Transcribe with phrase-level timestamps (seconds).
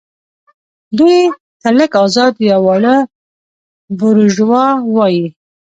[0.97, 1.19] دوی
[1.61, 2.95] ته لږ ازاد یا واړه
[3.97, 5.25] بوروژوا وايي.